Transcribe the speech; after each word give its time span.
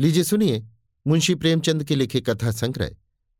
लीजिए 0.00 0.24
सुनिए, 0.24 0.66
मुंशी 1.06 1.34
प्रेमचंद 1.34 1.84
के 1.84 1.94
लिखे 1.96 2.20
कथा 2.20 2.50
संग्रह, 2.50 2.90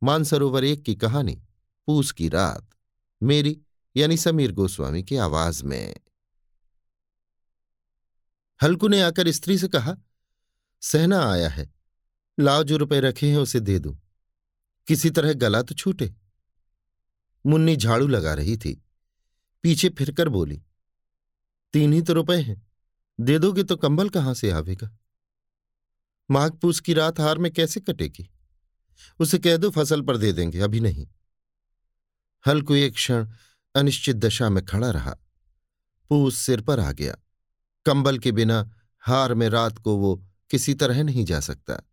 मानसरोवर 0.03 0.64
एक 0.64 0.82
की 0.82 0.95
कहानी, 0.95 1.42
पूस 1.87 2.12
की 2.12 2.29
रात, 2.29 2.69
मेरी 3.22 3.61
यानी 3.96 4.16
समीर 4.16 4.53
गोस्वामी 4.53 5.02
की 5.02 5.16
आवाज़ 5.16 5.64
में। 5.64 5.94
हल्कू 8.62 8.88
ने 8.88 9.03
आकर 9.03 9.31
स्त्री 9.31 9.58
से 9.58 9.69
कहा, 9.69 9.97
सहना 10.81 11.31
आया 11.31 11.49
है, 11.49 11.71
लाओ 12.40 12.65
जो 12.65 12.77
रुपए 12.77 13.01
रखे 13.01 13.31
हैं 13.31 13.38
उसे 13.38 13.61
दे 13.61 13.79
दू। 13.79 13.99
किसी 14.87 15.11
तरह 15.11 15.33
गला 15.33 15.63
तो 15.63 15.75
छूटे। 15.75 16.15
मुन्नी 17.47 17.77
झाड़ू 17.77 18.06
लगा 18.06 18.34
रही 18.34 18.56
थी, 18.56 18.84
पीछे 19.62 19.88
फिरकर 19.88 20.29
बोली, 20.29 20.62
तीन 21.73 21.93
ही 21.93 22.02
तो 22.02 22.12
रुपए 22.12 22.43
हैं, 22.43 22.66
दे 23.20 23.38
दोगे 23.38 23.62
तो 23.62 23.77
कंबल 23.77 24.09
कहाँ 24.09 24.34
से 24.34 24.51
आवेगा? 24.51 24.97
माघ 26.30 26.52
पूस 26.52 26.80
की 26.80 26.92
रात 26.92 27.20
हार 27.20 27.38
में 27.38 27.52
कैसे 27.52 27.80
कटेगी? 27.80 28.30
उसे 29.18 29.38
कह 29.38 29.56
दो 29.56 29.70
फ़सल 29.70 30.02
पर 30.02 30.16
दे 30.16 30.32
देंगे, 30.32 30.60
अभी 30.60 30.80
नहीं। 30.80 31.09
हल 32.46 32.64
एक 32.70 32.95
क्षण 32.95 33.28
अनिश्चित 33.74 34.16
दशा 34.16 34.51
में 34.51 34.64
खड़ा 34.64 34.91
रहा। 34.91 35.16
पूस 36.09 36.38
सिर 36.38 36.60
पर 36.60 36.80
आ 36.80 36.92
गया। 36.92 37.16
कंबल 37.87 38.18
के 38.18 38.32
बिना 38.32 38.70
हार 39.01 39.34
में 39.34 39.48
रात 39.48 39.78
को 39.78 39.96
वो 39.96 40.27
किसी 40.51 40.74
तरह 40.74 41.02
नहीं 41.02 41.24
जा 41.24 41.41
सकता। 41.41 41.91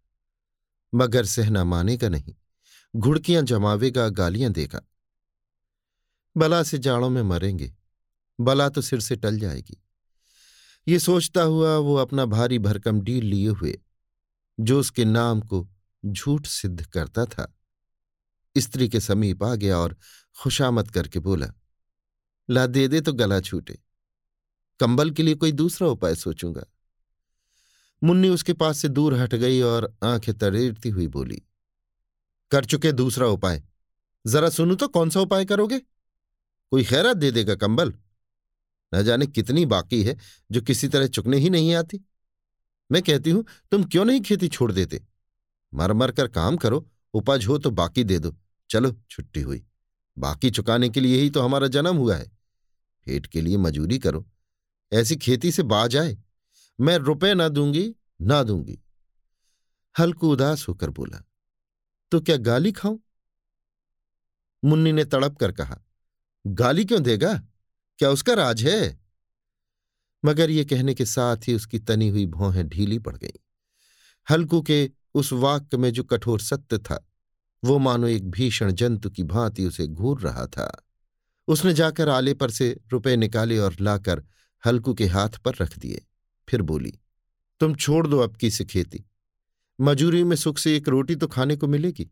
मगर 0.93 1.25
सहना 1.25 1.63
मानेगा 1.63 2.09
नहीं। 2.09 2.35
घुड़कियाँ 2.95 3.43
जमावेगा, 3.43 4.09
गालियाँ 4.09 4.51
देगा। 4.51 4.81
बला 6.37 6.63
से 6.63 6.77
जाड़ों 6.77 7.09
में 7.09 7.21
मरेंगे। 7.21 7.75
बला 8.39 8.69
तो 8.69 8.81
सिर 8.81 8.99
से 8.99 9.15
टल 9.15 9.39
जाएगी। 9.39 9.83
ये 10.87 10.99
सोचता 10.99 11.41
हुआ 11.41 11.77
वो 11.77 11.95
अपना 11.95 12.25
भारी 12.25 12.59
भरकम 12.59 13.01
डील 13.01 13.25
लिए 13.25 13.47
हुए 13.47 13.81
जो 14.59 14.79
उसके 14.79 15.05
नाम 15.05 15.41
को 15.41 15.67
झूठ 16.03 16.47
सिद्ध 16.47 16.85
करता 16.85 17.25
था। 17.25 17.51
स्त्री 18.55 18.87
के 18.89 18.99
समीप 18.99 19.43
आ 19.43 19.53
गया 19.55 19.77
और 19.77 19.95
खुशामद 20.37 20.91
करके 20.91 21.19
बोला, 21.19 21.47
ला 22.49 22.65
दे 22.67 22.87
दे 22.87 23.01
तो 23.01 23.13
गला 23.13 23.39
छूटे। 23.39 23.79
कंबल 24.79 25.11
के 25.11 25.23
लिए 25.23 25.35
कोई 25.35 25.51
दूसरा 25.51 25.87
उपाय 25.87 26.15
सोचूँगा? 26.15 26.65
मुन्नी 28.01 28.29
उसके 28.29 28.53
पास 28.53 28.77
से 28.77 28.87
दूर 28.89 29.13
हट 29.13 29.35
गई 29.35 29.61
और 29.61 29.93
आँखें 30.03 30.33
तरेरती 30.37 30.89
हुई 30.89 31.07
बोली, 31.07 31.41
कर 32.51 32.65
चुके 32.65 32.91
दूसरा 32.91 33.27
उपाय। 33.27 33.63
जरा 34.25 34.49
सुनू 34.49 34.75
तो 34.75 34.87
कौन 34.87 35.09
सा 35.09 35.19
उपाय 35.19 35.45
करोगे? 35.45 35.79
कोई 35.79 36.83
खैरात 36.83 37.17
दे 37.17 37.31
देगा 37.31 37.55
कंबल। 37.55 37.93
न 38.93 39.03
जाने 39.03 39.27
कितनी 39.27 39.65
बाकी 39.65 40.03
है 40.03 40.17
जो 40.51 40.61
किसी 40.61 40.87
तरह 40.87 41.07
चुकने 41.07 41.37
ही 41.37 41.49
नहीं 41.49 41.73
आती। 41.75 42.03
मैं 42.91 43.01
कहती 43.01 43.29
हूँ, 43.29 43.45
तुम 43.71 43.83
क्यों 43.83 44.05
नहीं 44.05 44.21
खेती 44.21 44.47
छोड़ 44.47 44.71
देते? 44.71 45.01
मर 45.73 45.93
मर 45.93 46.11
कर 46.11 46.27
काम 46.27 46.57
करो, 46.57 46.89
उपज 47.13 47.45
हो 47.45 47.57
तो 47.57 47.71
बाकी 47.71 48.03
दे 48.03 48.19
दो। 48.19 48.35
चलो, 48.69 48.91
छुट्टी 49.09 49.41
हुई। 49.41 49.65
बाकी 50.17 50.51
चुकाने 50.51 50.89
के 50.89 50.99
लिए 50.99 51.21
ही 51.21 51.29
तो 51.29 51.41
हमारा 51.41 51.67
जन्म 51.67 51.97
हुआ 51.97 52.15
है। 52.15 52.31
पेट 53.05 53.27
के 53.27 53.41
लिए 53.41 53.57
मजूरी 53.57 53.99
करो। 53.99 54.25
ऐसी 54.91 55.15
खेती 55.15 55.51
से 55.51 55.63
बाज 55.63 55.95
आए। 55.97 56.17
मैं 56.79 56.97
रुपए 56.97 57.33
ना 57.33 57.47
दूँगी 57.49 57.93
ना 58.21 58.41
दूँगी। 58.43 58.79
हल्कू 59.95 60.31
उदास 60.31 60.67
होकर 60.67 60.89
बोला 60.89 61.21
तो 62.11 62.19
क्या 62.21 62.37
गाली 62.37 62.71
खाऊं? 62.71 62.97
मुन्नी 64.63 64.91
ने 64.91 65.05
तड़प 65.05 65.37
कर 65.37 65.51
कहा, 65.51 65.77
गाली 66.45 66.85
क्यों 66.85 67.01
देगा? 67.03 67.33
क्या 67.99 68.09
उसका 68.09 68.33
राज 68.33 68.63
है? 68.63 69.04
मगर 70.25 70.49
ये 70.49 70.65
कहने 70.65 70.93
के 70.93 71.05
साथ 71.05 71.47
ही 71.47 71.53
उसकी 71.53 71.79
तनी 71.79 72.07
हुई 72.09 72.25
भौहें 72.25 72.67
ढीली 72.67 72.99
पड़ 72.99 73.15
गईं। 73.17 73.39
हल्कू 74.27 74.61
के 74.61 74.89
उस 75.13 75.33
वाक्य 75.33 75.77
में 75.77 75.91
जो 75.93 76.03
कठोर 76.03 76.39
सत्य 76.39 76.77
था, 76.77 77.05
वो 77.63 77.77
मानो 77.79 78.07
एक 78.07 78.29
भीषण 78.31 78.71
जंतु 78.71 79.09
की 79.09 79.23
भांति 79.23 79.65
उसे 79.65 79.87
घूर 79.87 80.21
रहा 80.21 80.45
था। 80.47 80.85
उसने 81.47 81.73
जाकर 81.73 82.09
आले 82.09 82.33
पर 82.33 82.51
से 82.51 82.79
रुपए 82.91 83.15
निकाले 83.15 83.57
और 83.57 83.75
लाकर 83.81 84.23
हल्कू 84.63 84.93
के 84.93 85.05
हाथ 85.05 85.29
पर 85.29 85.55
रख 85.61 85.77
दिए। 85.79 86.05
फिर 86.47 86.61
बोली, 86.61 86.93
तुम 87.59 87.75
छोड़ 87.75 88.07
दो 88.07 88.19
अब 88.19 88.35
की 88.35 88.51
से 88.51 88.65
खेती। 88.65 89.03
मजूरी 89.79 90.23
में 90.23 90.35
सुख 90.35 90.57
से 90.57 90.75
एक 90.77 90.89
रोटी 90.89 91.15
तो 91.15 91.27
खाने 91.27 91.55
को 91.55 91.67
मिलेगी, 91.67 92.03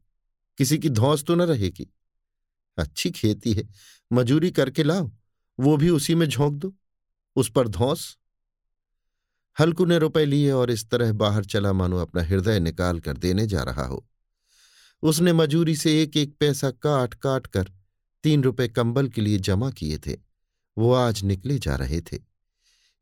किसी 0.58 0.78
की 0.78 0.90
धौस 0.90 1.24
तो 1.24 1.36
न 1.36 1.42
रहेगी। 1.42 1.88
अच्छी 2.78 3.12
खेती 3.12 3.54
है, 3.54 3.68
मजूरी 4.14 4.52
करके 4.52 4.84
लाओ, 4.84 5.12
वो 5.60 5.78
भी 5.78 5.90
उसी 5.90 6.16
में 6.16 6.28
झोंक 6.28 6.54
दो। 6.54 6.74
उस 7.36 7.52
पर 7.52 7.68
धौस। 7.68 8.18
हल्कू 9.60 9.86
ने 9.86 9.98
रुपए 9.98 10.26
लिए 10.26 10.52
और 10.52 10.72
इस 10.72 10.90
तरह 10.90 11.12
बाहर 11.14 11.46
चला 11.46 11.74
मानो 11.74 11.98
अपना 11.98 12.24
हृदय 12.24 12.60
निकाल 12.60 13.00
कर 13.00 13.18
देने 13.18 13.48
जा 13.48 13.64
रहा 13.64 13.86
हो। 13.86 14.06
उसने 15.04 15.34
मजूरी 15.34 15.76
से 15.76 16.02
एक 16.04 16.18
एक 16.18 16.36
पैसा 16.40 16.72
काट 16.72 17.14
काट 17.14 17.48
कर 17.48 17.72
तीन 18.24 18.44
रुपए 18.44 18.68
कंबल 18.68 19.08
के 19.08 19.22
लिए 19.22 19.38
जमा 19.38 19.72
किए 19.72 19.98
थे। 19.98 20.18
वो 20.78 20.94
आज 20.94 21.24
निकले 21.24 21.60
जा 21.60 21.76
रहे 21.76 22.02
थे। 22.02 22.20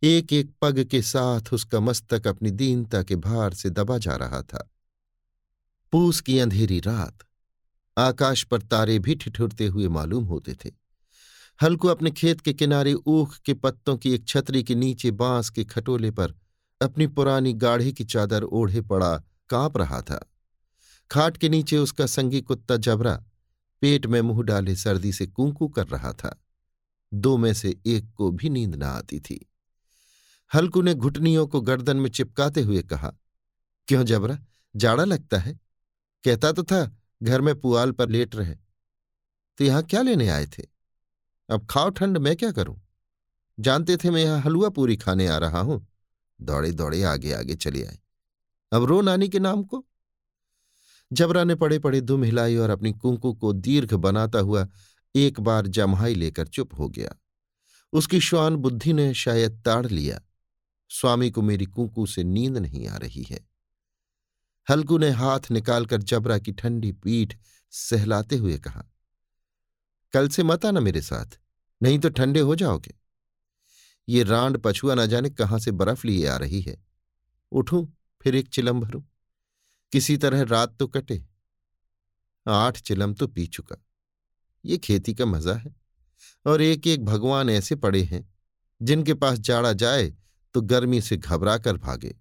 एक 0.04 0.34
एक 0.34 0.52
पग 0.62 0.84
के 0.84 1.02
साथ 1.02 1.54
उसका 1.54 1.80
मस्तक 1.80 2.28
अपनी 2.28 2.52
दीनता 2.52 3.04
के 3.04 3.16
भार 3.16 3.54
से 3.54 3.70
दबा 3.70 3.98
जा 3.98 4.16
रहा 4.16 4.42
था। 4.42 4.68
पूस 5.92 6.22
की 6.22 6.40
अंधेरी 6.40 6.80
रात, 6.80 7.18
आकाश 7.98 8.44
पर 8.44 8.62
तारे 8.62 9.00
भी 9.00 9.16
ठिठुरते 9.16 9.68
हुए 9.68 9.88
मालूम 9.88 10.24
होते 10.24 10.54
थे। 10.54 10.81
हल्कू 11.62 11.88
अपने 11.88 12.12
खेत 12.12 12.42
के 12.42 12.54
किनारे 12.54 12.94
ऊख 12.94 13.38
के 13.38 13.54
पत्तों 13.54 13.98
की 13.98 14.14
एक 14.14 14.28
छतरी 14.28 14.64
के 14.64 14.76
नीचे 14.76 15.12
बाँस 15.12 15.50
के 15.50 15.64
खटोले 15.64 16.12
पर 16.12 16.34
अपनी 16.82 17.08
पुरानी 17.08 17.54
गाढ़े 17.54 17.92
की 17.92 18.04
चादर 18.04 18.44
ओढ़े 18.44 18.82
पड़ा 18.82 19.24
काँप 19.50 19.78
रहा 19.78 20.02
था। 20.02 20.30
खाट 21.12 21.38
के 21.38 21.50
नीचे 21.50 21.78
उसका 21.78 22.06
संगी 22.06 22.42
कुत्ता 22.42 22.78
जबरा 22.78 23.24
पेट 23.82 24.06
में 24.06 24.22
मुँह 24.22 24.44
डाले 24.44 24.76
सर्दी 24.76 25.14
से 25.14 25.28
कूकू 25.28 25.68
कर 25.68 25.88
रहा 25.88 26.14
था। 26.14 26.44
दो 27.14 27.38
में 27.38 27.54
से 27.54 27.78
एक 27.86 28.14
को 28.14 28.32
भी 28.32 28.50
नींद 28.50 28.76
न 28.76 28.84
आती 28.84 29.20
थी। 29.20 29.50
हल्कू 30.56 30.82
ने 30.82 30.94
घुटनियों 30.94 31.48
को 31.48 31.62
गर्दन 31.62 31.98
में 31.98 32.10
चिपकाते 32.10 32.62
हुए 32.62 32.82
कहा, 32.82 33.14
क्यों 33.88 34.04
जबरा? 34.04 34.40
जाड़ा 34.76 35.04
लगता 35.04 35.38
है। 35.38 35.60
कहता 36.24 36.52
तो 36.52 36.64
था, 36.64 36.98
घर 37.24 37.42
में 37.42 37.62
पुआल 37.62 37.92
पर 37.92 38.10
लेट 38.10 38.36
रहे। 38.36 38.56
तो 39.58 39.64
यहाँ 39.64 39.84
क्या 39.84 40.02
लेने 40.02 40.30
आए 40.30 40.46
थे? 40.46 40.71
अब 41.52 41.68
खाओ 41.70 41.90
ठंड, 41.90 42.18
मैं 42.18 42.36
क्या 42.36 42.52
करूँ? 42.52 42.82
जानते 43.60 43.98
थे 43.98 44.10
मैं 44.10 44.24
यहाँ 44.24 44.42
हलवा 44.42 44.70
पूरी 44.70 44.98
खाने 44.98 45.28
आ 45.28 45.38
रहा 45.38 45.60
हूँ। 45.60 45.88
दौड़े 46.42 46.72
दौड़े 46.72 47.04
आगे 47.04 47.34
आगे 47.34 47.56
चले 47.56 47.86
आए। 47.86 48.00
अब 48.72 48.84
रो 48.84 49.02
नानी 49.02 49.30
के 49.30 49.40
नाम 49.40 49.64
को? 49.64 49.86
जबरा 51.14 51.44
ने 51.44 51.56
पड़े 51.56 51.80
पड़े 51.80 52.02
दुम 52.02 52.24
हिलाई 52.24 52.56
और 52.56 52.70
अपनी 52.70 52.94
कुंकू 52.94 53.34
को 53.34 53.54
दीर्घ 53.54 53.94
बनाता 53.94 54.40
हुआ 54.40 54.68
एक 55.16 55.40
बार 55.40 55.68
जमहाई 55.68 56.16
लेकर 56.16 56.48
चुप 56.48 56.80
हो 56.80 56.90
गया। 56.90 57.16
उसकी 57.94 58.20
श्वान 58.20 58.56
बुद्धि 58.56 58.94
ने 58.94 59.14
शायद 59.14 59.62
ताड़ 59.66 59.88
लिया। 59.88 60.22
स्वामी 60.90 61.32
को 61.32 61.42
मेरी 61.42 61.66
कुंकू 61.66 62.06
से 62.06 62.24
नींद 62.24 62.58
नहीं 62.58 62.88
आ 62.88 62.98
रही 62.98 63.24
है। 63.24 63.48
हल्कू 64.70 64.98
ने 64.98 65.10
हाथ 65.10 65.40
निकालकर 65.52 66.02
जबरा 66.02 66.38
की 66.38 66.52
ठंडी 66.52 66.92
पीठ 66.92 67.38
सहलाते 67.72 68.36
हुए 68.36 68.58
कहा 68.58 68.86
कल 70.14 70.28
से 70.28 70.44
मत 70.44 70.66
आना 70.66 70.80
मेरे 70.80 71.02
साथ, 71.02 71.40
नहीं 71.84 72.00
तो 72.00 72.10
ठंडे 72.10 72.40
हो 72.40 72.56
जाओगे। 72.56 72.96
ये 74.10 74.24
रांड 74.24 74.58
पछुआ 74.58 74.96
न 74.96 75.06
जाने 75.08 75.30
कहाँ 75.30 75.60
से 75.60 75.72
बर्फ़ 75.72 76.08
लिए 76.08 76.28
आ 76.28 76.38
रही 76.38 76.62
है। 76.62 76.86
उठूं, 77.52 77.86
फिर 78.22 78.36
एक 78.36 78.48
चिलम 78.48 78.82
भरूं। 78.82 79.02
किसी 79.92 80.18
तरह 80.18 80.42
रात 80.42 80.78
तो 80.78 80.88
कटे। 80.88 81.24
आठ 82.48 82.82
चिलम 82.82 83.14
तो 83.14 83.28
पी 83.28 83.48
चुका। 83.48 83.76
ये 84.66 84.78
खेती 84.78 85.14
का 85.14 85.26
मज़ा 85.26 85.54
है। 85.54 85.76
और 86.46 86.62
एक 86.62 86.88
एक 86.88 87.06
भगवान 87.06 87.50
ऐसे 87.50 87.76
पड़े 87.76 88.02
हैं, 88.04 88.34
जिनके 88.82 89.14
पास 89.14 89.40
जाड़ा 89.40 89.74
जाए 89.74 90.14
तो 90.54 90.62
गर्मी 90.62 91.02
से 91.02 91.18
घबरा 91.18 91.58
कर 91.58 91.78
भागे। 91.78 92.16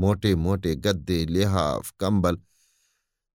मोटे 0.00 0.34
मोटे 0.34 0.74
गद्दे, 0.76 1.24
लिहाफ, 1.26 1.90
कंबल, 2.00 2.38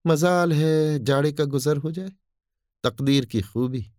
मजाल 0.08 0.54
है 0.54 1.00
जाड़े 1.00 1.32
का 1.32 1.46
गुजर 1.46 1.78
हो 1.78 1.92
जाए। 1.92 2.12
तकदीर 2.84 3.26
की 3.26 3.42
खूबी। 3.42 3.92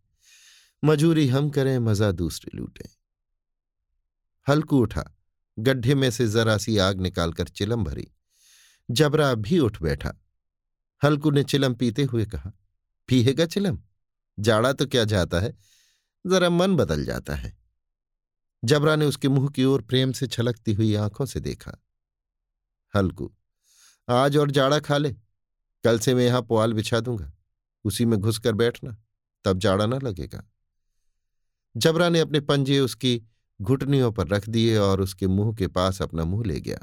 मजूरी 0.83 1.27
हम 1.29 1.51
करें, 1.51 1.79
मज़ा 1.79 2.11
दूसरे 2.13 2.57
लूटें। 2.57 2.89
हल्कू 4.47 4.79
उठा, 4.79 5.05
गड्ढे 5.59 5.95
में 5.95 6.11
से 6.11 6.29
जरा 6.29 6.57
सी 6.59 6.77
आग 6.79 7.01
निकालकर 7.01 7.49
चिलम 7.49 7.85
भरी। 7.85 8.11
जबरा 8.89 9.35
भी 9.35 9.59
उठ 9.59 9.83
बैठा। 9.83 10.13
हल्कू 11.03 11.31
ने 11.31 11.45
चिलम 11.45 11.75
पीते 11.75 12.03
हुए 12.03 12.25
कहा, 12.27 12.53
पीहेगा 13.09 13.47
चिलम? 13.47 13.79
जाड़ा 14.39 14.73
तो 14.73 14.87
क्या 14.87 15.05
जाता 15.05 15.41
है? 15.41 15.55
जरा 16.25 16.51
मन 16.51 16.77
बदल 16.77 17.05
जाता 17.05 17.35
है। 17.35 17.57
जबरा 18.63 18.97
ने 18.97 19.07
उसके 19.07 19.29
मुँह 19.29 19.49
की 19.49 19.65
ओर 19.65 19.83
प्रेम 19.83 20.13
से 20.13 20.27
छलकती 20.27 20.73
हुई 20.73 20.95
आँखों 20.95 21.27
से 21.27 21.41
देखा। 21.41 21.73
हल्कू, 22.95 23.33
आज 24.09 24.37
और 24.37 24.51
जाड़ा 24.51 24.79
खा 24.81 24.97
ले। 24.99 25.13
कल 25.85 25.99
से 25.99 26.15
मैं 26.15 26.25
यहाँ 26.25 26.43
पुआल 26.43 26.73
बिछा 26.73 27.01
दूँगा। 27.01 27.33
उसी 27.85 28.05
में 28.05 28.19
घुसकर 28.19 28.53
बैठना, 28.53 28.97
तब 29.45 29.59
जाड़ा 29.59 29.87
न 29.87 29.95
लगेगा। 29.95 30.51
जबरा 31.77 32.09
ने 32.09 32.21
अपने 32.21 32.41
पंजे 32.41 32.81
उसकी 32.81 33.23
घुटनियों 33.63 34.13
पर 34.13 34.29
रख 34.29 34.49
दिए 34.49 34.77
और 34.77 35.01
उसके 35.01 35.27
मुँह 35.27 35.57
के 35.57 35.69
पास 35.69 36.03
अपना 36.03 36.25
मुँह 36.25 36.45
ले 36.47 36.61
गया। 36.61 36.79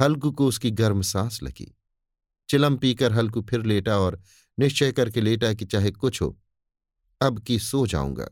हल्कू 0.00 0.30
को 0.30 0.46
उसकी 0.46 0.70
गर्म 0.70 1.02
सांस 1.02 1.42
लगी। 1.42 1.76
चिलम 2.48 2.76
पीकर 2.76 3.12
हल्कू 3.12 3.42
फिर 3.42 3.62
लेटा 3.62 3.98
और 3.98 4.20
निश्चय 4.58 4.92
करके 4.92 5.20
लेटा 5.20 5.54
कि 5.54 5.64
चाहे 5.64 5.90
कुछ 5.90 6.22
हो, 6.22 6.40
अब 7.20 7.38
की 7.38 7.58
सो 7.58 7.86
जाऊँगा। 7.86 8.28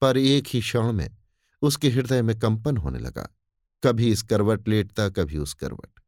पर 0.00 0.16
एक 0.16 0.44
ही 0.48 0.60
क्षण 0.60 0.92
में 0.92 1.16
उसके 1.62 1.88
हृदय 1.90 2.22
में 2.22 2.38
कंपन 2.38 2.76
होने 2.76 2.98
लगा। 2.98 3.28
कभी 3.84 4.10
इस 4.10 4.22
करवट 4.22 4.68
लेटता, 4.68 5.08
कभी 5.08 5.38
उस 5.38 5.54
करवट। 5.54 6.00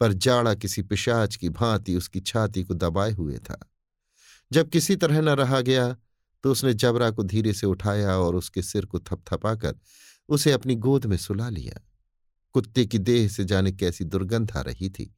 पर 0.00 0.12
जाड़ा 0.12 0.54
किसी 0.54 0.82
पिशाच 0.82 1.36
की 1.36 1.48
भांति 1.48 1.96
उसकी 1.96 2.20
छाती 2.20 2.64
को 2.64 2.74
दबाए 2.74 3.12
हुए 3.12 3.38
था। 3.38 3.67
जब 4.52 4.68
किसी 4.68 4.96
तरह 4.96 5.20
न 5.20 5.28
रहा 5.28 5.60
गया 5.60 5.96
तो 6.44 6.52
उसने 6.52 6.72
जबरा 6.74 7.10
को 7.10 7.22
धीरे 7.22 7.52
से 7.52 7.66
उठाया 7.66 8.16
और 8.16 8.36
उसके 8.36 8.62
सिर 8.62 8.86
को 8.86 8.98
थपथपाकर 9.00 9.74
उसे 10.28 10.52
अपनी 10.52 10.74
गोद 10.76 11.06
में 11.06 11.16
सुला 11.16 11.48
लिया। 11.48 11.80
कुत्ते 12.54 12.84
की 12.86 12.98
देह 12.98 13.28
से 13.28 13.44
जाने 13.44 13.72
कैसी 13.72 14.04
दुर्गंध 14.04 14.52
आ 14.52 14.60
रही 14.60 14.88
थी, 14.90 15.14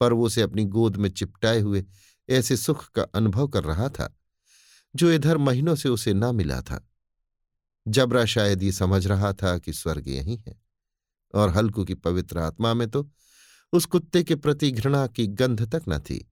पर 0.00 0.12
वो 0.12 0.26
उसे 0.26 0.42
अपनी 0.42 0.64
गोद 0.66 0.96
में 0.96 1.08
चिपटाए 1.10 1.60
हुए 1.60 1.84
ऐसे 2.28 2.56
सुख 2.56 2.88
का 2.90 3.02
अनुभव 3.02 3.48
कर 3.48 3.64
रहा 3.64 3.88
था, 3.88 4.14
जो 4.94 5.10
इधर 5.12 5.38
महीनों 5.38 5.74
से 5.74 5.88
उसे 5.88 6.12
ना 6.14 6.32
मिला 6.32 6.60
था। 6.62 6.86
जबरा 7.86 8.24
शायद 8.24 8.62
ये 8.62 8.72
समझ 8.72 9.06
रहा 9.06 9.32
था 9.32 9.56
कि 9.58 9.72
स्वर्ग 9.72 10.08
यही 10.08 10.36
है, 10.36 10.60
और 11.34 11.50
हल्कू 11.50 11.84
की 11.84 11.94
पवित्र 11.94 12.38
आत्मा 12.38 12.74
में 12.74 12.88
तो 12.90 13.08
उस 13.72 13.84
कुत्ते 13.86 14.22
के 14.22 14.34
प्रति 14.36 14.70
घृणा 14.70 15.06
की 15.06 15.26
गंध 15.26 15.62
तक 15.74 15.82
न 15.88 15.98
थी। 15.98 16.29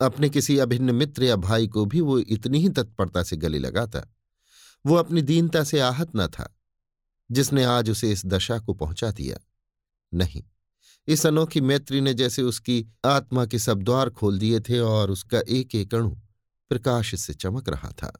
अपने 0.00 0.28
किसी 0.30 0.58
अभिन्न 0.58 0.94
मित्र 0.94 1.24
या 1.24 1.36
भाई 1.36 1.66
को 1.66 1.84
भी 1.84 2.00
वो 2.00 2.18
इतनी 2.18 2.58
ही 2.58 2.68
तत्परता 2.68 3.22
से 3.22 3.36
गले 3.36 3.58
लगाता। 3.58 4.02
वो 4.84 4.94
अपनी 4.94 5.22
दीनता 5.22 5.64
से 5.64 5.80
आहत 5.80 6.10
न 6.16 6.26
था, 6.26 6.54
जिसने 7.30 7.64
आज 7.64 7.90
उसे 7.90 8.12
इस 8.12 8.26
दशा 8.26 8.58
को 8.58 8.74
पहुँचा 8.74 9.10
दिया। 9.10 9.38
नहीं, 10.12 10.42
इस 11.08 11.26
अनोखी 11.26 11.60
मैत्री 11.60 12.00
ने 12.00 12.14
जैसे 12.14 12.42
उसकी 12.42 12.86
आत्मा 13.04 13.46
के 13.46 13.58
सब 13.58 13.82
द्वार 13.82 14.10
खोल 14.10 14.38
दिए 14.38 14.60
थे 14.60 14.78
और 14.78 15.10
उसका 15.10 15.40
एक 15.48 15.74
एक 15.74 15.94
अणु 15.94 16.10
प्रकाश 16.70 17.14
से 17.20 17.34
चमक 17.34 17.68
रहा 17.68 17.90
था। 17.90 18.12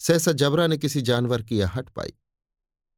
सहसा 0.00 0.32
जबरा 0.32 0.66
ने 0.66 0.78
किसी 0.78 1.02
जानवर 1.02 1.42
की 1.42 1.60
आहट 1.60 1.88
पाई। 1.88 2.12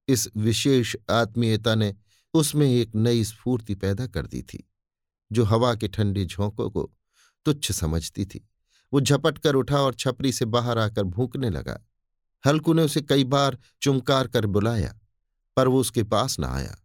इस 0.09 0.29
विशेष 0.37 0.97
आत्मीयता 1.11 1.75
ने 1.75 1.95
उसमें 2.35 2.67
एक 2.71 2.95
नई 2.95 3.25
स्फूर्ति 3.25 3.75
पैदा 3.75 4.07
कर 4.07 4.27
दी 4.27 4.43
थी, 4.43 4.69
जो 5.33 5.45
हवा 5.45 5.75
के 5.75 5.89
ठंडे 5.89 6.25
झोंकों 6.25 6.71
को 6.71 6.91
तुच्छ 7.45 7.73
समझती 7.73 8.25
थी। 8.25 8.49
वो 8.93 9.01
झपट 9.01 9.39
कर 9.39 9.55
उठा 9.55 9.81
और 9.81 9.95
छपरी 9.95 10.33
से 10.33 10.45
बाहर 10.45 10.79
आकर 10.79 11.03
भूकने 11.03 11.51
लगा। 11.51 11.79
हल्कू 12.47 12.73
ने 12.73 12.83
उसे 12.83 13.01
कई 13.01 13.25
बार 13.25 13.59
चुमकार 13.83 14.29
कर 14.29 14.47
बुलाया, 14.47 14.99
पर 15.57 15.69
वो 15.69 15.81
उसके 15.81 16.03
पास 16.03 16.37
न 16.41 16.45
आया। 16.45 16.77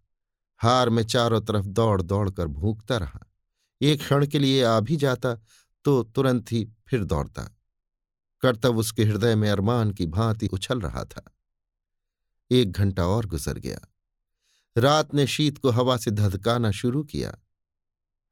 हार 0.58 0.90
में 0.90 1.04
चारों 1.04 1.42
तरफ़ 1.42 1.66
दौड़ 1.66 2.02
दौड़ 2.02 2.30
कर 2.30 2.48
भूखता 2.48 2.98
रहा। 2.98 3.20
एक 3.82 4.00
क्षण 4.00 4.28
के 4.28 4.40
लिए 4.40 4.64
आ 4.64 4.80
भी 4.80 4.96
जाता 4.96 5.36
तो 5.86 6.04
तुरंत 6.04 6.52
ही 6.52 6.68
फिर 6.88 7.04
दौड़ता। 7.04 7.44
कर्तव्य 8.42 8.80
उसके 8.80 9.04
हृदय 9.04 9.36
में 9.36 9.50
अरमान 9.50 9.92
की 9.92 10.06
भांति 10.06 10.48
उछल 10.48 10.82
रहा 10.82 11.04
था। 11.06 11.24
एक 12.52 12.72
घंटा 12.72 13.08
और 13.08 13.26
गुजर 13.26 13.58
गया। 13.58 13.80
रात 14.78 15.14
ने 15.14 15.28
शीत 15.28 15.58
को 15.58 15.70
हवा 15.70 15.98
से 15.98 16.12
धधकाना 16.12 16.72
शुरू 16.72 17.04
किया। 17.04 17.38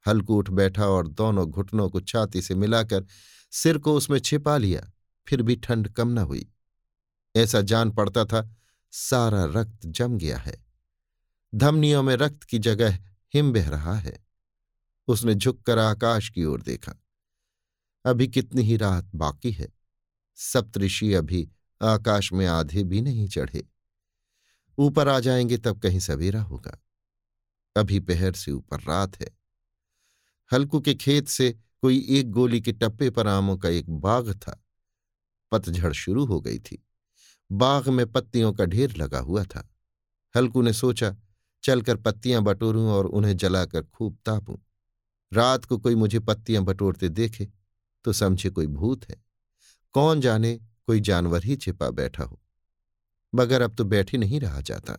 हल्कू 0.07 0.37
उठ 0.37 0.49
बैठा 0.49 0.85
और 0.85 1.07
दोनों 1.07 1.49
घुटनों 1.49 1.89
को 1.89 2.01
छाती 2.01 2.41
से 2.41 2.55
मिलाकर 2.55 3.05
सिर 3.51 3.77
को 3.77 3.93
उसमें 3.93 4.19
छिपा 4.19 4.57
लिया, 4.57 4.91
फिर 5.27 5.41
भी 5.41 5.55
ठंड 5.55 5.89
कम 5.89 6.07
न 6.07 6.17
हुई। 6.17 6.51
ऐसा 7.35 7.61
जान 7.61 7.91
पड़ता 7.91 8.25
था, 8.25 8.55
सारा 8.91 9.45
रक्त 9.45 9.79
जम 9.85 10.17
गया 10.17 10.37
है। 10.37 10.65
धमनियों 11.55 12.03
में 12.03 12.15
रक्त 12.15 12.43
की 12.43 12.59
जगह 12.59 12.99
हिम 13.33 13.53
बह 13.53 13.69
रहा 13.69 13.95
है। 13.95 14.25
उसने 15.07 15.35
झुककर 15.35 15.77
आकाश 15.77 16.29
की 16.29 16.45
ओर 16.45 16.61
देखा। 16.61 16.93
अभी 18.05 18.27
कितनी 18.27 18.61
ही 18.61 18.77
रात 18.77 19.11
बाकी 19.15 19.51
है। 19.51 19.69
सप्तऋषि 20.35 21.13
अभी 21.13 21.51
आकाश 21.81 22.33
में 22.33 22.47
आधे 22.47 22.83
भी 22.83 23.01
नहीं 23.01 23.27
चढ़े। 23.27 23.63
ऊपर 24.77 25.07
आ 25.07 25.19
जाएँगे 25.19 25.57
तब 25.57 25.79
कहीं 25.79 25.99
सवेरा 25.99 26.41
होगा। 26.41 26.83
अभी 27.77 27.99
पहर 27.99 28.33
से 28.33 28.51
ऊपर 28.51 28.77
रात 28.79 29.21
है। 29.21 29.42
हल्कू 30.53 30.79
के 30.79 30.95
खेत 30.95 31.27
से 31.27 31.59
कोई 31.81 32.07
एक 32.09 32.31
गोली 32.31 32.61
के 32.61 32.71
टप्पे 32.71 33.09
पर 33.09 33.27
आमों 33.27 33.57
का 33.57 33.69
एक 33.69 33.89
बाग 33.89 34.33
था। 34.33 34.65
पतझड़ 35.51 35.93
शुरू 35.93 36.25
हो 36.25 36.41
गई 36.41 36.59
थी। 36.59 36.87
बाग 37.51 37.89
में 37.89 38.11
पत्तियों 38.11 38.53
का 38.53 38.65
ढेर 38.65 38.97
लगा 38.97 39.19
हुआ 39.19 39.43
था। 39.43 39.75
हल्कू 40.35 40.61
ने 40.61 40.73
सोचा, 40.73 41.15
चलकर 41.63 41.95
पत्तियाँ 41.95 42.41
बटोरूं 42.41 42.87
और 42.87 43.05
उन्हें 43.05 43.37
जलाकर 43.37 43.83
खूब 43.83 44.17
तापूं। 44.25 44.55
रात 45.33 45.65
को 45.65 45.77
कोई 45.77 45.95
मुझे 45.95 46.19
पत्तियाँ 46.19 46.63
बटोरते 46.63 47.09
देखे 47.09 47.49
तो 48.03 48.13
समझे 48.13 48.49
कोई 48.49 48.67
भूत 48.67 49.09
है। 49.09 49.25
कौन 49.93 50.21
जाने, 50.21 50.61
कोई 50.85 50.99
जानवर 50.99 51.43
ही 51.43 51.55
छिपा 51.55 51.89
बैठा 51.89 52.23
हो। 52.23 52.41
मगर 53.35 53.61
अब 53.61 53.75
तो 53.75 53.83
बैठ 53.83 54.11
ही 54.11 54.17
नहीं 54.17 54.39
रहा 54.39 54.61
जाता। 54.61 54.97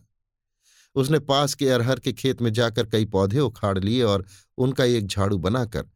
उसने 0.95 1.19
पास 1.19 1.53
के 1.53 1.69
अरहर 1.69 1.99
के 1.99 2.13
खेत 2.13 2.41
में 2.41 2.53
जाकर 2.53 2.85
कई 2.85 3.05
पौधे 3.05 3.39
उखाड़ 3.39 3.79
लिए 3.79 4.03
और 4.03 4.25
उनका 4.57 4.83
एक 4.83 5.07
झाड़ू 5.07 5.37
बनाकर 5.37 5.89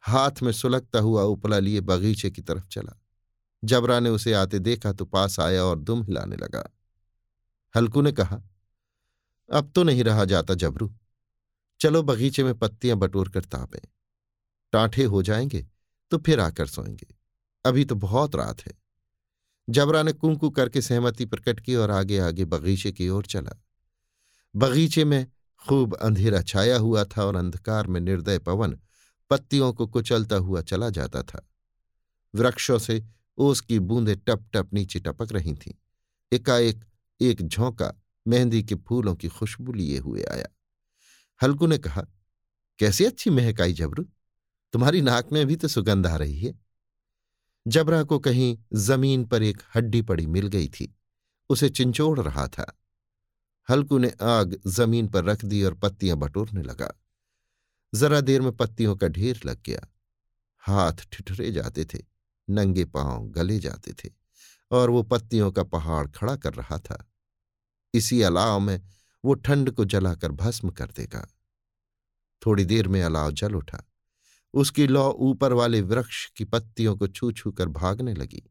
हाथ 0.00 0.42
में 0.42 0.52
सुलगता 0.52 0.98
हुआ 0.98 1.22
उपला 1.22 1.58
लिए 1.58 1.80
बगीचे 1.80 2.30
की 2.30 2.42
तरफ़ 2.42 2.68
चला। 2.68 3.02
जबरा 3.64 4.00
ने 4.00 4.10
उसे 4.10 4.32
आते 4.32 4.58
देखा 4.58 4.92
तो 4.92 5.04
पास 5.04 5.40
आया 5.40 5.64
और 5.64 5.78
दुम 5.78 6.02
हिलाने 6.02 6.36
लगा। 6.36 6.76
हल्कू 7.76 8.02
ने 8.02 8.12
कहा, 8.12 8.42
अब 9.52 9.72
तो 9.74 9.82
नहीं 9.82 10.04
रहा 10.04 10.24
जाता 10.24 10.54
जबरू। 10.54 10.94
चलो 11.80 12.02
बगीचे 12.02 12.44
में 12.44 12.58
पत्तियाँ 12.58 12.96
बटोर 12.98 13.28
कर 13.28 13.44
तापें। 13.44 13.80
टांठे 14.72 15.04
हो 15.04 15.22
जाएँगे 15.22 15.66
तो 16.10 16.18
फिर 16.18 16.40
आकर 16.40 16.66
सोएँगे। 16.66 17.14
अभी 17.64 17.84
तो 17.84 17.94
बहुत 17.94 18.36
रात 18.36 18.66
है। 18.66 18.72
जबरा 19.70 20.02
ने 20.02 20.12
कुंकू 20.12 20.50
करके 20.50 20.82
सहमति 20.82 21.26
प्रकट 21.26 21.60
की 21.60 21.74
और 21.74 21.90
आगे 21.90 22.18
आगे 22.18 22.44
बगीचे 22.44 22.92
की 22.92 23.08
ओर 23.08 23.26
चला। 23.26 23.62
बगीचे 24.56 25.04
में 25.04 25.26
खूब 25.68 25.94
अंधेरा 25.94 26.42
छाया 26.42 26.78
हुआ 26.78 27.04
था 27.04 27.24
और 27.24 27.36
अंधकार 27.36 27.86
में 27.86 28.00
निर्दय 28.00 28.38
पवन 28.38 28.78
पत्तियों 29.30 29.72
को 29.72 29.86
कुचलता 29.86 30.36
हुआ 30.36 30.62
चला 30.62 30.90
जाता 30.90 31.22
था। 31.22 31.48
वृक्षों 32.34 32.78
से 32.78 33.04
ओस 33.38 33.60
की 33.60 33.78
बूंदें 33.78 34.16
टप 34.16 34.46
टप 34.52 34.74
नीचे 34.74 35.00
टपक 35.00 35.32
रही 35.32 35.54
थीं। 35.54 35.72
एकाएक 36.32 36.84
एक 37.20 37.42
झोंका 37.42 38.02
मेहंदी 38.26 38.62
के 38.62 38.74
फूलों 38.74 39.14
की 39.14 39.28
खुशबू 39.28 39.72
लिए 39.72 39.98
हुए 39.98 40.22
आया। 40.22 40.46
हल्कू 41.42 41.66
ने 41.66 41.78
कहा, 41.78 42.06
कैसी 42.78 43.04
अच्छी 43.04 43.30
महक 43.30 43.60
आई 43.60 43.72
जबरू। 43.72 44.06
तुम्हारी 44.72 45.00
नाक 45.00 45.32
में 45.32 45.46
भी 45.46 45.56
तो 45.56 45.68
सुगंध 45.68 46.06
आ 46.06 46.16
रही 46.16 46.40
है। 46.40 46.54
जबरा 47.68 48.02
को 48.02 48.18
कहीं 48.18 48.58
ज़मीन 48.72 49.24
पर 49.24 49.42
एक 49.42 49.62
हड्डी 49.76 50.02
पड़ी 50.02 50.26
मिल 50.26 50.46
गई 50.46 50.68
थी। 50.68 50.96
उसे 51.48 51.68
चिंचोड़ 51.68 52.20
रहा 52.20 52.48
था। 52.48 52.82
हल्कू 53.70 53.98
ने 53.98 54.12
आग 54.22 54.60
ज़मीन 54.66 55.08
पर 55.08 55.24
रख 55.24 55.44
दी 55.44 55.62
और 55.62 55.74
पत्तियाँ 55.74 56.16
बटोरने 56.16 56.62
लगा। 56.62 56.92
जरा 57.94 58.20
देर 58.20 58.42
में 58.42 58.52
पत्तियों 58.52 58.96
का 58.96 59.08
ढेर 59.08 59.40
लग 59.46 59.62
गया। 59.66 59.86
हाथ 60.58 60.92
ठिठुरे 60.92 61.52
जाते 61.52 61.84
थे, 61.84 61.98
नंगे 62.50 62.84
पाँव 62.84 63.28
गले 63.28 63.58
जाते 63.58 63.92
थे 63.92 64.10
और 64.70 64.90
वो 64.90 65.02
पत्तियों 65.02 65.52
का 65.52 65.62
पहाड़ 65.62 66.06
खड़ा 66.08 66.36
कर 66.36 66.54
रहा 66.54 66.78
था। 66.78 67.10
इसी 67.94 68.22
अलाव 68.22 68.60
में 68.60 68.82
वो 69.24 69.34
ठंड 69.34 69.70
को 69.70 69.84
जलाकर 69.84 70.32
भस्म 70.32 70.70
कर 70.70 70.86
देगा। 70.86 71.28
थोड़ी 72.46 72.64
देर 72.64 72.88
में 72.88 73.02
अलाव 73.02 73.32
जल 73.32 73.54
उठा। 73.54 73.82
उसकी 74.54 74.86
लौ 74.86 75.10
ऊपर 75.10 75.52
वाले 75.52 75.80
वृक्ष 75.80 76.30
की 76.30 76.44
पत्तियों 76.44 76.96
को 76.96 77.08
छू 77.08 77.32
छू 77.32 77.52
कर 77.52 77.68
भागने 77.68 78.14
लगी। 78.14 78.42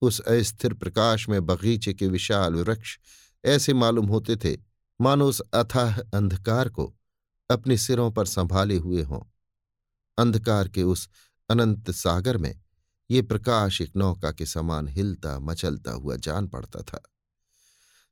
उस 0.00 0.20
अस्थिर 0.20 0.74
प्रकाश 0.74 1.28
में 1.28 1.46
बगीचे 1.46 1.94
के 1.94 2.06
विशाल 2.06 2.54
वृक्ष 2.54 2.98
ऐसे 3.44 3.72
मालूम 3.74 4.06
होते 4.06 4.36
थे, 4.36 4.56
मानो 5.00 5.28
उस 5.28 5.40
अथाह 5.40 5.98
अंधकार 6.14 6.68
को 6.68 6.94
अपने 7.50 7.76
सिरों 7.76 8.10
पर 8.10 8.26
संभाले 8.26 8.76
हुए 8.76 9.02
हों। 9.02 9.20
अंधकार 10.18 10.68
के 10.68 10.82
उस 10.82 11.08
अनंत 11.50 11.90
सागर 11.90 12.36
में 12.36 12.54
ये 13.10 13.22
प्रकाश 13.22 13.80
एक 13.80 13.96
नौका 13.96 14.30
के 14.32 14.46
समान 14.46 14.88
हिलता 14.88 15.38
मचलता 15.38 15.92
हुआ 15.92 16.16
जान 16.16 16.46
पड़ता 16.48 16.82
था। 16.82 17.02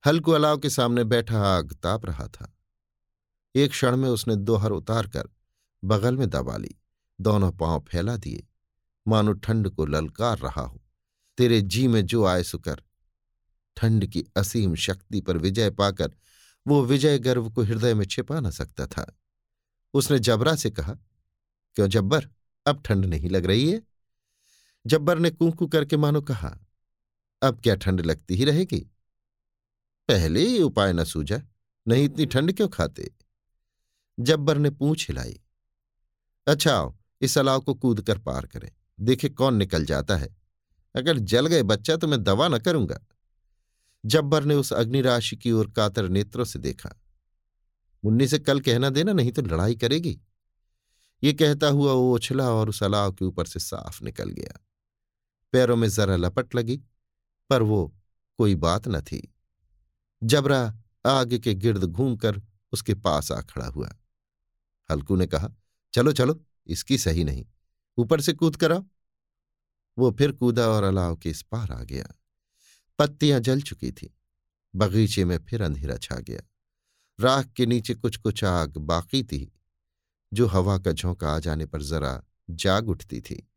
हल्कू 0.04 0.32
अलाव 0.32 0.58
के 0.58 0.70
सामने 0.70 1.04
बैठा 1.04 1.42
आग 1.46 1.72
ताप 1.72 2.06
रहा 2.06 2.26
था। 2.26 2.52
एक 3.54 3.70
क्षण 3.70 3.96
में 3.96 4.08
उसने 4.08 4.36
दोहर 4.36 4.70
उतार 4.70 5.06
कर 5.06 5.28
बगल 5.82 6.16
में 6.16 6.28
दबा 6.30 6.56
ली, 6.56 6.74
दोनों 7.20 7.52
पाँव 7.52 7.84
फैला 7.88 8.16
दिए। 8.16 8.46
मानो 9.06 9.32
ठंड 9.32 9.68
को 9.70 9.86
ललकार 9.86 10.38
रहा 10.38 10.62
हो, 10.62 10.80
तेरे 11.38 11.60
जी 11.62 11.86
में 11.88 12.04
जो 12.06 12.24
आए 12.24 12.42
सुकर 12.42 12.82
ठंड 13.76 14.06
की 14.06 14.24
असीम 14.36 14.74
शक्ति 14.74 15.20
पर 15.20 15.36
विजय 15.36 15.70
पाकर 15.70 16.14
वो 16.66 16.84
विजय 16.84 17.18
गर्व 17.18 17.50
को 17.50 17.62
हृदय 17.62 17.94
में 17.94 18.06
छिपा 18.06 18.40
न 18.40 18.50
सकता 18.50 18.86
था। 18.86 19.18
उसने 19.94 20.18
जबरा 20.18 20.54
से 20.56 20.70
कहा, 20.70 20.92
क्यों 21.74 21.88
जब्बर, 21.88 22.28
अब 22.66 22.82
ठंड 22.84 23.04
नहीं 23.04 23.30
लग 23.30 23.46
रही 23.46 23.70
है? 23.70 23.82
जब्बर 24.86 25.18
ने 25.18 25.30
कुंकू 25.30 25.66
करके 25.66 25.96
मानो 25.96 26.20
कहा, 26.20 26.58
अब 27.42 27.60
क्या 27.60 27.74
ठंड 27.74 28.00
लगती 28.00 28.34
ही 28.34 28.44
रहेगी? 28.44 28.80
पहले 30.08 30.46
ये 30.46 30.62
उपाय 30.62 30.92
न 30.92 31.04
सूझा, 31.04 31.42
नहीं 31.88 32.04
इतनी 32.04 32.26
ठंड 32.26 32.52
क्यों 32.52 32.68
खाते? 32.68 33.10
जब्बर 34.20 34.58
ने 34.58 34.70
पूछ 34.70 35.08
हिलाई 35.08 35.40
अच्छा 36.46 36.76
आओ, 36.76 36.94
इस 37.20 37.38
अलाव 37.38 37.60
को 37.60 37.74
कूद 37.74 38.00
कर 38.00 38.18
पार 38.18 38.46
करें, 38.46 38.70
देखे 39.00 39.28
कौन 39.28 39.56
निकल 39.56 39.84
जाता 39.84 40.16
है। 40.16 40.36
अगर 40.94 41.18
जल 41.18 41.46
गए 41.46 41.62
बच्चा 41.62 41.96
तो 41.96 42.08
मैं 42.08 42.22
दवा 42.22 42.48
न 42.48 42.58
करूँगा। 42.58 43.00
जब्बर 44.06 44.44
ने 44.44 44.54
उस 44.54 44.72
अग्निराशि 44.72 45.36
की 45.36 45.52
ओर 45.52 45.70
कातर 45.70 46.08
नेत्रों 46.08 46.44
से 46.44 46.58
देखा। 46.58 46.90
मुन्नी 48.04 48.28
से 48.28 48.38
कल 48.38 48.60
कहना 48.60 48.90
देना, 48.90 49.12
नहीं 49.12 49.32
तो 49.32 49.42
लड़ाई 49.42 49.74
करेगी। 49.74 50.20
ये 51.22 51.32
कहता 51.32 51.66
हुआ 51.66 51.92
वो 51.92 52.14
उछला 52.14 52.50
और 52.50 52.68
उस 52.68 52.82
अलाव 52.82 53.12
के 53.12 53.24
ऊपर 53.24 53.44
से 53.44 53.60
साफ़ 53.60 54.04
निकल 54.04 54.30
गया। 54.30 54.66
पैरों 55.52 55.76
में 55.76 55.88
जरा 55.88 56.16
लपट 56.16 56.54
लगी, 56.54 56.76
पर 57.50 57.62
वो 57.62 57.96
कोई 58.38 58.54
बात 58.54 58.88
न 58.88 59.00
थी। 59.00 59.34
जबरा 60.24 60.78
आगे 61.06 61.38
के 61.38 61.54
गिर्द 61.54 61.84
घूमकर 61.84 62.42
उसके 62.72 62.94
पास 62.94 63.32
आ 63.32 63.40
खड़ा 63.40 63.66
हुआ। 63.66 63.96
हल्कू 64.90 65.16
ने 65.16 65.26
कहा, 65.26 65.48
चलो 65.92 66.12
चलो, 66.12 66.44
इसकी 66.66 66.98
सही 66.98 67.24
नहीं। 67.24 67.46
ऊपर 67.98 68.20
से 68.20 68.32
कूद 68.32 68.56
कर 68.56 68.72
आओ। 68.72 68.84
वो 69.98 70.10
फिर 70.10 70.32
कूदा 70.32 70.68
और 70.68 70.82
अलाव 70.82 71.16
के 71.16 71.30
इस 71.30 71.42
पार 71.42 71.72
आ 71.72 71.82
गया। 71.82 72.21
पत्तियाँ 73.02 73.40
जल 73.40 73.60
चुकी 73.60 73.92
थी। 73.92 74.14
बगीचे 74.76 75.24
में 75.24 75.38
फिर 75.38 75.62
अंधेरा 75.62 75.96
छा 75.96 76.16
गया। 76.16 76.40
राख 77.20 77.46
के 77.46 77.66
नीचे 77.66 77.94
कुछ 77.94 78.16
कुछ 78.16 78.44
आग 78.44 78.76
बाकी 78.76 79.22
थी, 79.22 79.52
जो 80.32 80.46
हवा 80.46 80.78
का 80.78 80.92
झोंका 80.92 81.30
आ 81.30 81.38
जाने 81.38 81.66
पर 81.66 81.82
जरा 81.82 82.22
जाग 82.50 82.88
उठती 82.88 83.20
थी, 83.20 83.48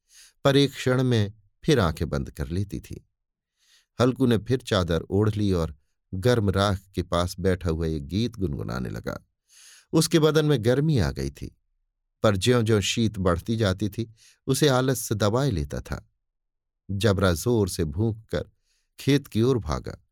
पर 0.45 0.57
एक 0.57 0.71
क्षण 0.71 1.03
में 1.03 1.33
फिर 1.63 1.79
आँखें 1.79 2.09
बंद 2.09 2.31
कर 2.31 2.47
लेती 2.47 2.79
थी। 2.79 3.07
हल्कू 4.01 4.25
ने 4.25 4.37
फिर 4.37 4.61
चादर 4.61 5.01
ओढ़ 5.01 5.29
ली 5.29 5.51
और 5.51 5.75
गर्म 6.13 6.49
राख 6.49 6.81
के 6.95 7.03
पास 7.03 7.35
बैठा 7.39 7.69
हुआ 7.69 7.87
एक 7.87 8.07
गीत 8.07 8.37
गुनगुनाने 8.37 8.89
लगा। 8.89 9.25
उसके 9.93 10.19
बदन 10.19 10.45
में 10.45 10.65
गर्मी 10.65 10.99
आ 10.99 11.11
गई 11.11 11.29
थी, 11.29 11.55
पर 12.23 12.35
ज्यो 12.35 12.63
ज्यो 12.63 12.81
शीत 12.81 13.17
बढ़ती 13.17 13.55
जाती 13.55 13.89
थी, 13.89 14.13
उसे 14.47 14.67
आलस 14.67 14.99
से 14.99 15.15
दबाए 15.15 15.51
लेता 15.51 15.81
था। 15.81 16.11
जबरा 16.91 17.33
ज़ोर 17.33 17.69
से 17.69 17.85
भूख 17.85 18.25
कर 18.25 18.49
खेत 18.99 19.27
की 19.27 19.41
ओर 19.41 19.57
भागा। 19.57 20.05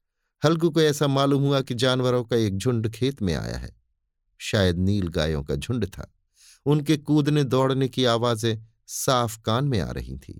हल्कू 0.45 0.69
को 0.69 0.81
ऐसा 0.81 1.07
मालूम 1.07 1.43
हुआ 1.43 1.61
कि 1.61 1.73
जानवरों 1.73 2.23
का 2.23 2.35
एक 2.35 2.57
झुंड 2.57 2.89
खेत 2.89 3.21
में 3.21 3.33
आया 3.33 3.57
है। 3.57 3.75
शायद 4.37 4.77
नील 4.77 5.07
गायों 5.07 5.43
का 5.43 5.55
झुंड 5.55 5.85
था। 5.85 6.13
उनके 6.65 6.97
कूदने 6.97 7.43
दौड़ने 7.43 7.87
की 7.87 8.05
आवाज़ें 8.05 8.67
साफ़ 8.87 9.41
कान 9.41 9.65
में 9.65 9.79
आ 9.79 9.91
रही 9.91 10.17
थीं। 10.17 10.39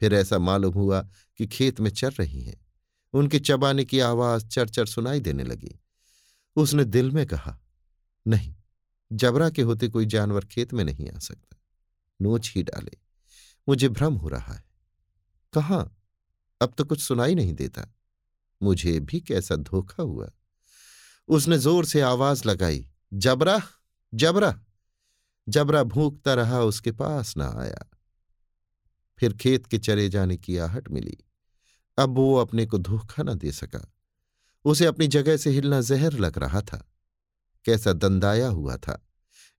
फिर 0.00 0.14
ऐसा 0.14 0.38
मालूम 0.38 0.74
हुआ 0.74 1.08
कि 1.36 1.46
खेत 1.46 1.80
में 1.80 1.90
चर 1.90 2.12
रही 2.12 2.40
हैं। 2.40 2.66
उनके 3.12 3.38
चबाने 3.40 3.84
की 3.84 4.00
आवाज़ 4.00 4.46
चरचर 4.46 4.86
सुनाई 4.86 5.20
देने 5.20 5.44
लगी। 5.44 5.80
उसने 6.56 6.84
दिल 6.84 7.10
में 7.10 7.26
कहा, 7.26 7.60
नहीं, 8.26 8.54
जबरा 9.12 9.50
के 9.50 9.62
होते 9.62 9.88
कोई 9.88 10.06
जानवर 10.06 10.44
खेत 10.44 10.74
में 10.74 10.84
नहीं 10.84 11.10
आ 11.10 11.18
सकता। 11.18 11.56
नोच 12.22 12.52
ही 12.56 12.62
डाले। 12.62 12.92
मुझे 13.68 13.88
भ्रम 13.88 14.14
हो 14.14 14.28
रहा 14.28 14.54
है। 14.54 14.64
कहा 15.52 15.90
अब 16.64 16.74
तो 16.78 16.84
कुछ 16.84 17.00
सुनाई 17.00 17.34
नहीं 17.34 17.54
देता। 17.54 17.94
मुझे 18.62 19.00
भी 19.00 19.20
कैसा 19.20 19.56
धोखा 19.56 20.02
हुआ। 20.02 20.30
उसने 21.28 21.58
ज़ोर 21.58 21.84
से 21.84 22.00
आवाज़ 22.00 22.48
लगाई, 22.48 22.88
जबरा 23.14 23.62
जबरा 24.14 24.60
जबरा 25.48 25.82
भूखता 25.82 26.34
रहा, 26.34 26.60
उसके 26.60 26.92
पास 26.92 27.36
ना 27.36 27.54
आया। 27.58 27.90
फिर 29.18 29.32
खेत 29.32 29.66
के 29.66 29.78
चले 29.78 30.08
जाने 30.08 30.36
की 30.36 30.58
आहट 30.58 30.88
मिली। 30.90 31.18
अब 31.98 32.14
वो 32.14 32.36
अपने 32.36 32.66
को 32.66 32.78
धोखा 32.78 33.22
न 33.22 33.34
दे 33.34 33.52
सका। 33.52 33.94
उसे 34.64 34.86
अपनी 34.86 35.06
जगह 35.06 35.36
से 35.36 35.50
हिलना 35.50 35.80
जहर 35.80 36.12
लग 36.12 36.38
रहा 36.38 36.60
था। 36.60 36.92
कैसा 37.64 37.92
दंदाया 37.92 38.48
हुआ 38.48 38.76
था। 38.76 39.06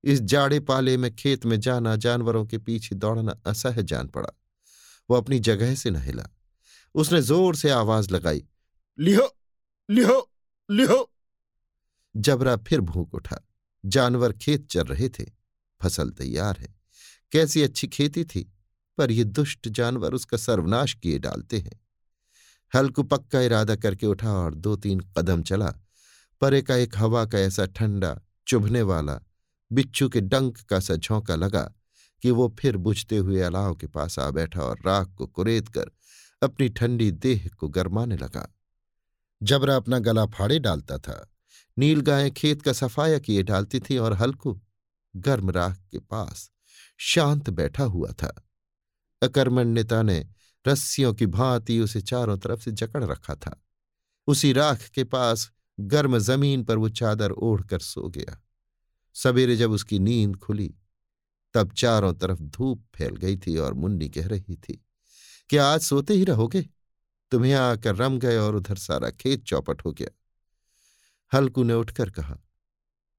इस 0.03 0.21
जाड़े 0.21 0.59
पाले 0.59 0.97
में 0.97 1.15
खेत 1.15 1.45
में 1.45 1.59
जाना, 1.59 1.95
जानवरों 1.95 2.45
के 2.45 2.57
पीछे 2.57 2.95
दौड़ना 2.95 3.41
असह 3.45 3.81
जान 3.81 4.07
पड़ा। 4.07 4.29
वो 5.09 5.17
अपनी 5.17 5.39
जगह 5.39 5.75
से 5.75 5.89
न 5.89 5.95
हिला। 5.95 6.27
उसने 6.96 7.22
ज़ोर 7.22 7.56
से 7.56 7.70
आवाज़ 7.70 8.10
लगाई, 8.12 8.44
लिहो 9.00 9.28
लिहो 9.90 10.32
लिहो। 10.70 11.12
जबरा 12.16 12.56
फिर 12.58 12.82
भूख 12.82 13.14
उठा। 13.14 13.38
जानवर 13.84 14.34
खेत 14.34 14.68
चल 14.68 14.84
रहे 14.84 15.10
थे। 15.10 15.25
फ़सल 15.82 16.10
तैयार 16.10 16.58
है। 16.60 16.74
कैसी 17.32 17.62
अच्छी 17.62 17.88
खेती 17.88 18.24
थी, 18.24 18.52
पर 18.98 19.12
ये 19.12 19.24
दुष्ट 19.24 19.68
जानवर 19.68 20.14
उसका 20.14 20.38
सर्वनाश 20.38 20.94
किए 20.94 21.20
डालते 21.20 21.60
हैं। 21.60 21.80
हल्कू 22.74 23.04
पक्का 23.04 23.42
इरादा 23.42 23.75
करके 23.75 24.08
उठा 24.08 24.34
और 24.34 24.56
दो 24.56 24.75
तीन 24.75 25.00
कदम 25.18 25.44
चला, 25.44 25.74
पर 26.42 26.54
एक 26.54 26.92
हवा 26.96 27.25
का 27.25 27.40
ऐसा 27.40 27.66
ठंडा, 27.66 28.20
चुभने 28.48 28.82
वाला, 28.82 29.20
बिच्छू 29.72 30.10
के 30.10 30.22
डंक 30.22 30.58
का 30.60 30.80
सा 30.80 30.96
झोंका 30.96 31.36
लगा 31.36 31.72
कि 32.24 32.32
वो 32.32 32.56
फिर 32.60 32.78
बुझते 32.78 33.18
हुए 33.18 33.42
अलाव 33.42 33.75
के 33.75 33.88
पास 33.88 34.20
आ 34.20 34.30
बैठा 34.30 34.62
और 34.62 34.80
राख 34.86 35.14
को 35.16 35.28
कुरेद 35.28 35.70
कर 35.70 35.92
अपनी 36.42 36.70
ठंडी 36.70 37.12
देह 37.12 37.50
को 37.58 37.68
गरमाने 37.68 38.18
लगा। 38.18 38.56
जबरा 39.44 39.75
अपना 39.75 40.00
गला 40.00 40.25
फाड़े 40.25 40.60
डालता 40.60 40.98
था। 40.98 41.34
नील 41.77 42.01
गायें 42.01 42.32
खेत 42.32 42.62
का 42.62 42.74
सफाया 42.74 43.20
किए 43.20 43.44
डालती 43.44 43.80
थी 43.80 43.98
और 43.98 44.13
हल्कू, 44.13 44.62
गर्म 45.15 45.50
राख 45.50 45.80
के 45.92 46.00
पास 46.00 46.51
शांत 46.98 47.50
बैठा 47.50 47.84
हुआ 47.84 48.12
था। 48.12 48.48
अकर्मण्यता 49.22 50.01
ने 50.01 50.27
रस्सियों 50.68 51.13
की 51.13 51.25
भांति 51.25 51.80
उसे 51.80 52.01
चारों 52.01 52.38
तरफ़ 52.38 52.62
से 52.62 52.72
जकड़ 52.72 53.04
रखा 53.04 53.36
था। 53.36 53.65
उसी 54.27 54.54
राख 54.54 54.88
के 54.88 55.04
पास 55.04 55.51
गर्म 55.80 56.18
ज़मीन 56.18 56.63
पर 56.63 56.77
वो 56.77 56.89
चादर 56.89 57.32
ओढ़कर 57.32 57.80
सो 57.80 58.10
गया। 58.10 58.44
सवेरे 59.13 59.56
जब 59.56 59.72
उसकी 59.72 60.00
नींद 60.00 60.36
खुली, 60.36 60.75
तब 61.54 61.72
चारों 61.72 62.13
तरफ़ 62.13 62.39
धूप 62.39 62.86
फैल 62.96 63.15
गई 63.15 63.38
थी 63.38 63.58
और 63.58 63.74
मुन्नी 63.74 64.10
कह 64.10 64.27
रही 64.27 64.56
थी 64.56 64.85
कि 65.50 65.58
आज 65.58 65.82
सोते 65.82 66.14
ही 66.14 66.24
रहोगे? 66.24 66.62
तुम्हें 67.32 67.54
आकर 67.54 67.96
रम 67.96 68.18
गए 68.20 68.38
और 68.38 68.56
उधर 68.56 68.75
सारा 68.75 69.10
खेत 69.12 69.44
चौपट 69.44 69.86
हो 69.86 69.92
गया। 69.92 70.10
हल्कू 71.32 71.64
ने 71.64 71.74
उठकर 71.74 72.10
कहा, 72.10 72.38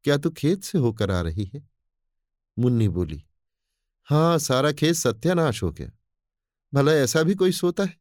क्या 0.04 0.16
तू 0.16 0.30
खेत 0.30 0.64
से 0.64 0.78
होकर 0.78 1.10
आ 1.10 1.20
रही 1.20 1.50
है? 1.54 1.68
मुन्नी 2.56 2.88
बोली, 2.88 3.22
हाँ, 4.08 4.38
सारा 4.38 4.72
खेत 4.72 4.94
सत्यानाश 4.94 5.62
हो 5.62 5.70
गया। 5.72 5.90
भला 6.72 6.92
ऐसा 6.92 7.22
भी 7.22 7.34
कोई 7.34 7.52
सोता 7.52 7.84
है? 7.84 7.96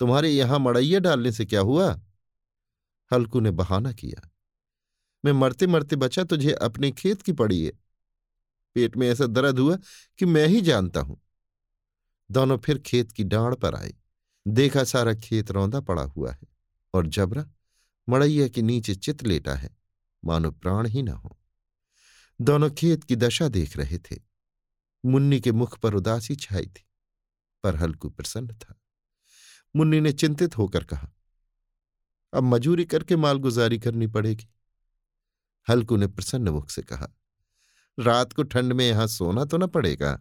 तुम्हारे 0.00 0.30
यहाँ 0.30 0.58
मड़ैया 0.58 0.98
डालने 0.98 1.32
से 1.32 1.44
क्या 1.44 1.60
हुआ? 1.60 1.92
हल्कू 3.10 3.40
ने 3.40 3.50
बहाना 3.50 3.92
किया, 3.92 4.28
मैं 5.24 5.32
मरते 5.32 5.66
मरते 5.66 5.96
बचा 5.96 6.24
तुझे 6.24 6.52
अपने 6.52 6.90
खेत 6.90 7.22
की 7.22 7.32
पड़ी 7.32 7.64
है। 7.64 7.72
पेट 8.76 8.96
में 8.96 9.08
ऐसा 9.08 9.26
दर्द 9.26 9.58
हुआ 9.58 9.76
कि 10.18 10.26
मैं 10.26 10.46
ही 10.46 10.60
जानता 10.60 11.00
हूँ। 11.00 11.20
दोनों 12.30 12.58
फिर 12.58 12.78
खेत 12.78 13.12
की 13.12 13.24
डांड 13.24 13.56
पर 13.56 13.74
आए। 13.74 13.92
देखा 14.46 14.84
सारा 14.84 15.14
खेत 15.14 15.50
रौंदा 15.50 15.80
पड़ा 15.80 16.02
हुआ 16.02 16.32
है 16.32 16.46
और 16.94 17.06
जबरा 17.06 17.44
मड़ैया 18.08 18.48
के 18.48 18.62
नीचे 18.62 18.94
चित 18.94 19.22
लेटा 19.22 19.54
है, 19.54 19.70
मानो 20.22 20.50
प्राण 20.50 20.86
ही 20.86 21.02
ना 21.02 21.12
हो। 21.12 21.36
दोनों 22.40 22.70
खेत 22.70 23.04
की 23.04 23.16
दशा 23.16 23.48
देख 23.48 23.76
रहे 23.76 23.98
थे। 24.00 24.16
मुन्नी 25.04 25.40
के 25.40 25.52
मुख 25.52 25.78
पर 25.78 25.94
उदासी 25.94 26.36
छाई 26.36 26.66
थी, 26.66 26.84
पर 27.64 27.76
हल्कू 27.76 28.08
प्रसन्न 28.10 28.54
था। 28.54 28.74
मुन्नी 29.74 30.00
ने 30.00 30.12
चिंतित 30.12 30.56
होकर 30.58 30.84
कहा, 30.84 31.10
अब 32.32 32.42
मजूरी 32.44 32.84
करके 32.84 33.16
मालगुजारी 33.16 33.78
करनी 33.78 34.06
पड़ेगी। 34.06 34.48
हल्कू 35.68 35.96
ने 35.96 36.06
प्रसन्न 36.06 36.48
मुख 36.48 36.70
से 36.70 36.82
कहा, 36.82 37.08
रात 37.98 38.32
को 38.32 38.42
ठंड 38.42 38.72
में 38.72 38.88
यहाँ 38.88 39.06
सोना 39.06 39.44
तो 39.44 39.58
न 39.58 39.66
पड़ेगा। 39.66 40.18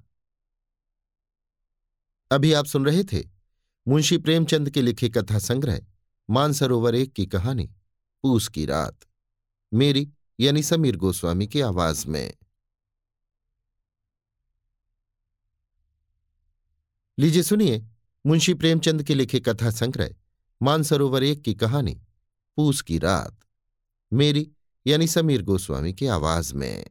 अभी 2.31 2.53
आप 2.53 2.65
सुन 2.65 2.85
रहे 2.85 3.03
थे 3.03 3.23
मुंशी 3.87 4.17
प्रेमचंद 4.17 4.69
के 4.69 4.81
लिखे 4.81 5.09
कथा 5.09 5.39
संग्रह, 5.39 5.81
मानसरोवर 6.29 6.95
एक 6.95 7.13
की 7.13 7.25
कहानी 7.25 7.67
पूस 8.23 8.47
की 8.47 8.65
रात। 8.65 8.99
मेरी 9.73 10.13
यानी 10.39 10.63
समीर 10.63 10.97
गोस्वामी 10.97 11.47
की 11.47 11.61
आवाज़ 11.61 12.07
में। 12.07 12.33
लीजिए 17.19 17.43
सुनिए 17.43 17.87
मुंशी 18.25 18.53
प्रेमचंद 18.53 19.03
के 19.03 19.15
लिखे 19.15 19.39
कथा 19.39 19.71
संग्रह, 19.71 20.09
मानसरोवर 20.61 21.23
एक 21.23 21.41
की 21.41 21.53
कहानी 21.53 22.01
पूस 22.55 22.81
की 22.81 22.97
रात। 22.97 23.39
मेरी 24.13 24.51
यानी 24.87 25.07
समीर 25.07 25.41
गोस्वामी 25.41 25.93
की 25.93 26.05
आवाज़ 26.05 26.55
में। 26.55 26.85